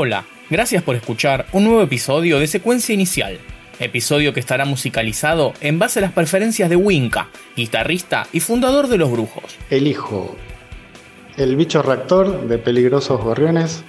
Hola, 0.00 0.26
gracias 0.48 0.84
por 0.84 0.94
escuchar 0.94 1.46
un 1.50 1.64
nuevo 1.64 1.82
episodio 1.82 2.38
de 2.38 2.46
Secuencia 2.46 2.94
Inicial, 2.94 3.40
episodio 3.80 4.32
que 4.32 4.38
estará 4.38 4.64
musicalizado 4.64 5.54
en 5.60 5.80
base 5.80 5.98
a 5.98 6.02
las 6.02 6.12
preferencias 6.12 6.70
de 6.70 6.76
Winca, 6.76 7.30
guitarrista 7.56 8.28
y 8.32 8.38
fundador 8.38 8.86
de 8.86 8.96
Los 8.96 9.10
Brujos. 9.10 9.56
Elijo 9.70 10.36
El 11.36 11.56
bicho 11.56 11.82
reactor 11.82 12.46
de 12.46 12.58
Peligrosos 12.58 13.20
Gorriones, 13.20 13.82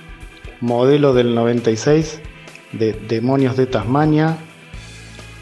modelo 0.61 1.13
del 1.13 1.35
96 1.35 2.21
de 2.71 2.93
Demonios 2.93 3.55
de 3.55 3.67
Tasmania, 3.67 4.35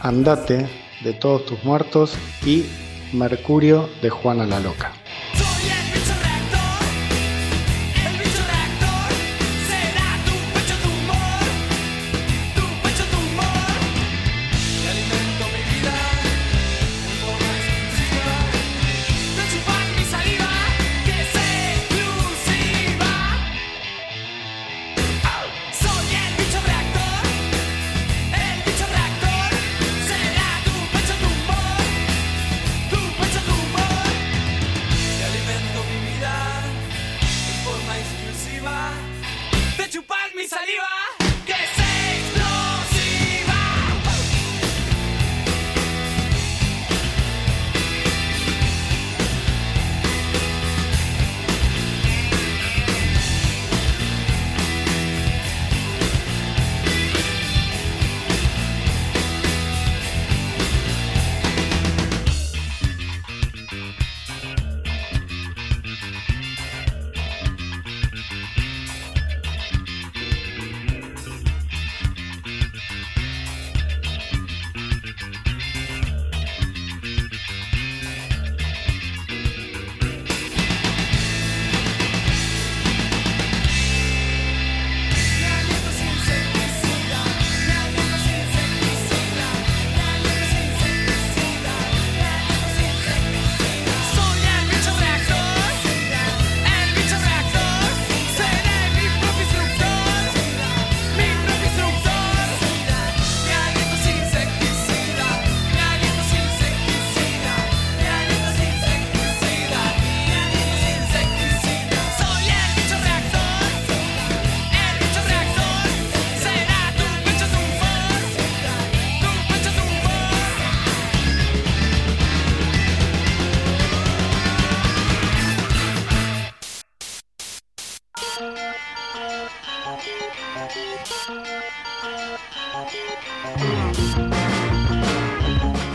Andate 0.02 0.68
de 1.02 1.14
Todos 1.14 1.46
tus 1.46 1.64
Muertos 1.64 2.18
y 2.46 2.66
Mercurio 3.14 3.90
de 4.02 4.10
Juana 4.10 4.46
la 4.46 4.60
Loca. 4.60 4.92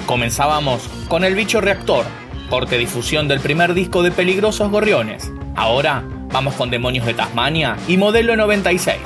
Comenzábamos 0.07 0.89
con 1.09 1.25
El 1.25 1.35
Bicho 1.35 1.61
Reactor, 1.61 2.05
corte 2.51 2.77
difusión 2.77 3.29
del 3.29 3.41
primer 3.41 3.73
disco 3.73 4.03
de 4.03 4.11
Peligrosos 4.11 4.71
Gorriones. 4.71 5.33
Ahora 5.57 6.05
vamos 6.33 6.55
con 6.55 6.71
Demonios 6.71 7.07
de 7.07 7.15
Tasmania 7.15 7.77
y 7.89 7.97
Modelo 7.97 8.37
96. 8.37 8.99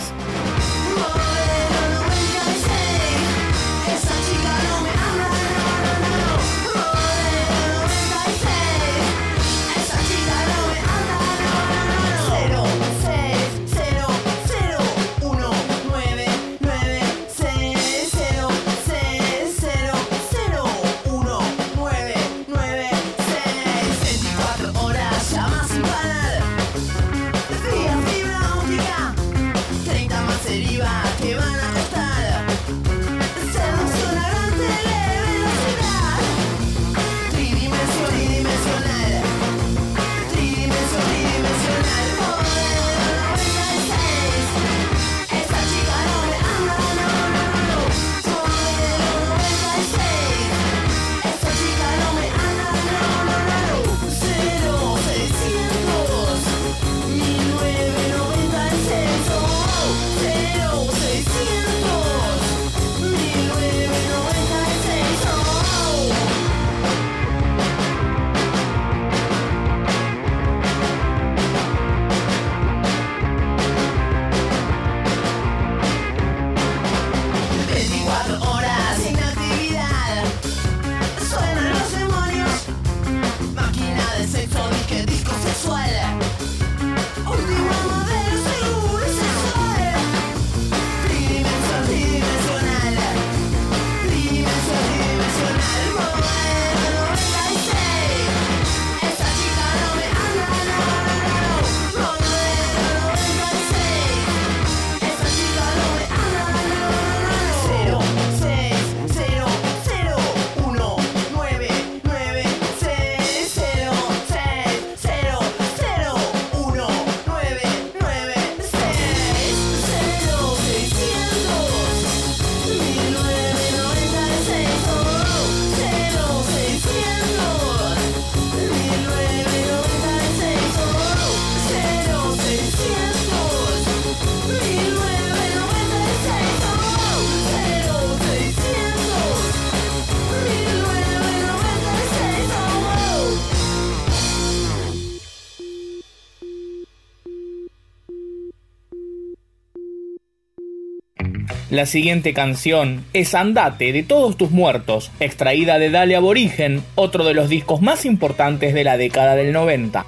La 151.77 151.85
siguiente 151.85 152.33
canción 152.33 153.05
es 153.13 153.35
Andate 153.35 153.93
de 153.93 154.03
Todos 154.03 154.39
tus 154.39 154.51
Muertos, 154.51 155.11
extraída 155.21 155.79
de 155.79 155.91
Dale 155.91 156.17
Aborigen, 156.17 156.83
otro 156.95 157.23
de 157.23 157.35
los 157.35 157.51
discos 157.51 157.83
más 157.83 158.07
importantes 158.07 158.73
de 158.73 158.83
la 158.83 158.97
década 158.97 159.37
del 159.37 159.53
90. 159.53 160.07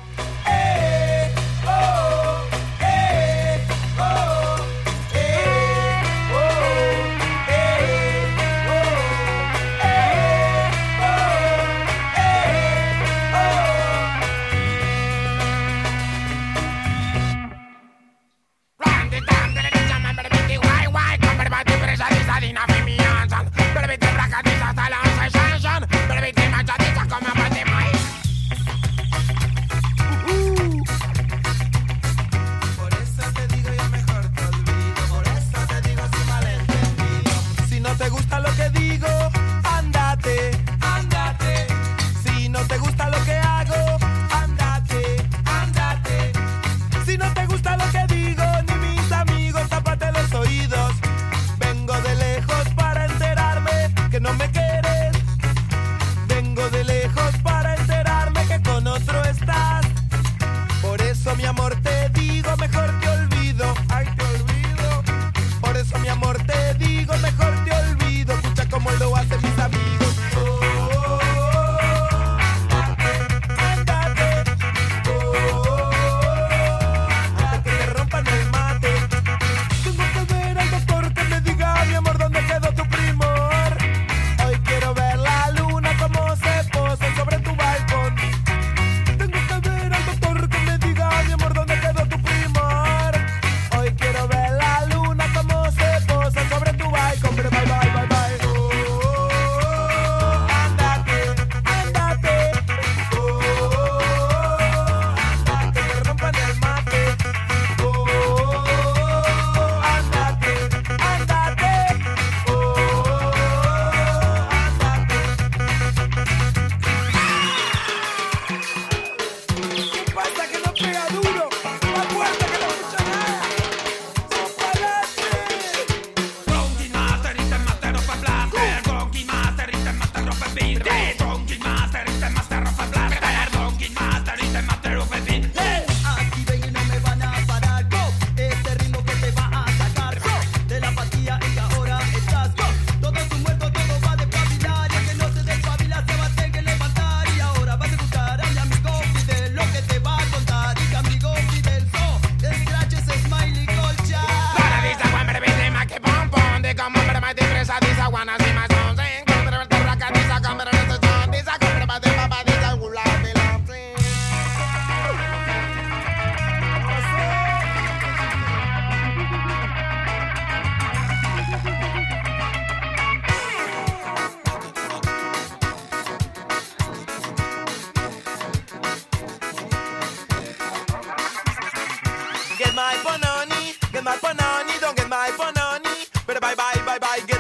bye 187.01 187.19
bye. 187.19 187.27
Get 187.27 187.38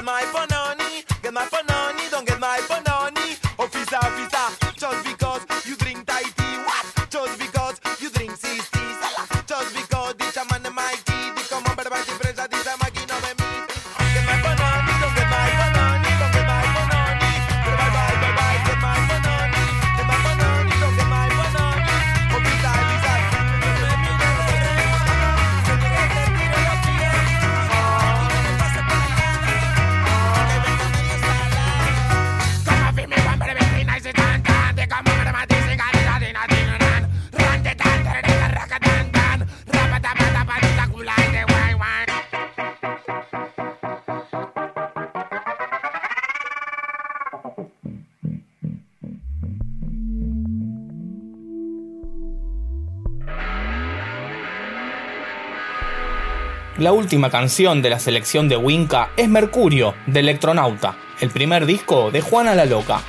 La 56.79 56.93
última 56.93 57.29
canción 57.29 57.83
de 57.83 57.91
la 57.91 57.99
selección 57.99 58.49
de 58.49 58.57
Winca 58.57 59.11
es 59.17 59.29
Mercurio, 59.29 59.95
de 60.07 60.21
Electronauta, 60.21 60.97
el 61.19 61.31
primer 61.31 61.67
disco 61.67 62.13
de 62.13 62.21
Juana 62.21 62.55
la 62.55 62.67
Loca. 62.67 63.03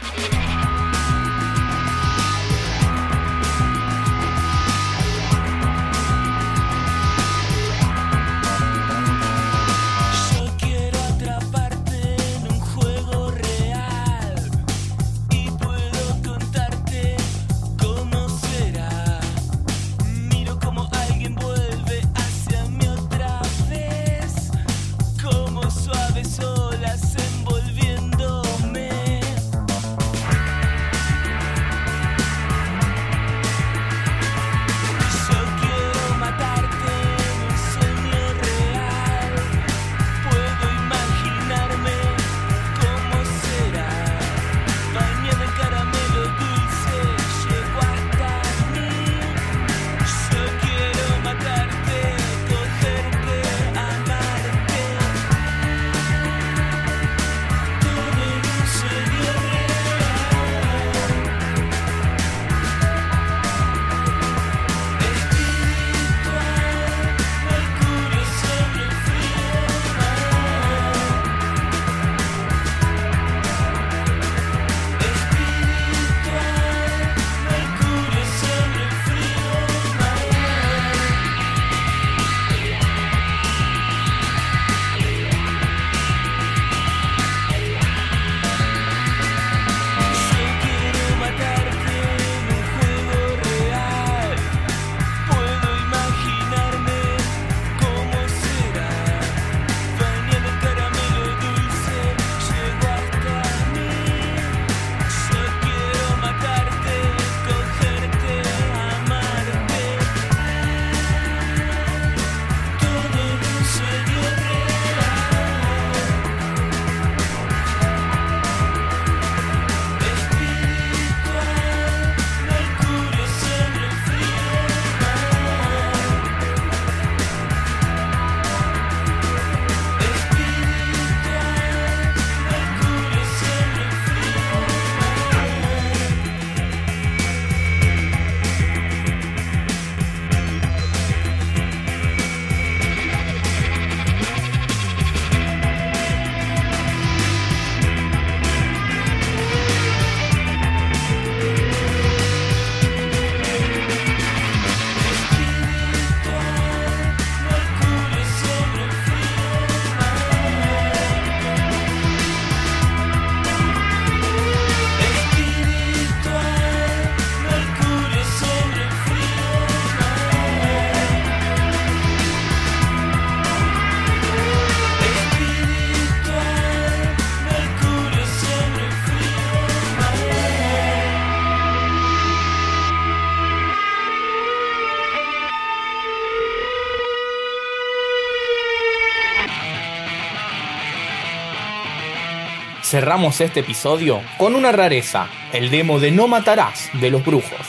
Cerramos 192.89 193.39
este 193.39 193.59
episodio 193.59 194.19
con 194.39 194.55
una 194.55 194.71
rareza, 194.71 195.27
el 195.53 195.69
demo 195.69 195.99
de 195.99 196.09
No 196.09 196.27
Matarás 196.27 196.89
de 196.93 197.11
los 197.11 197.23
Brujos, 197.23 197.67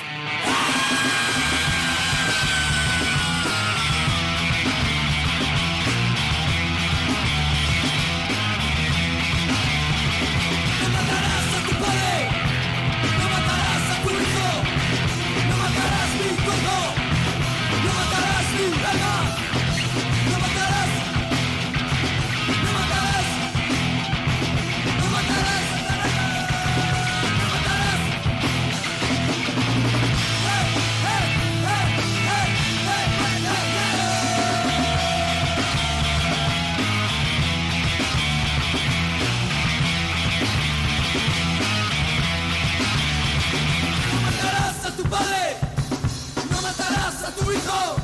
we 47.50 47.56
go. 47.62 47.99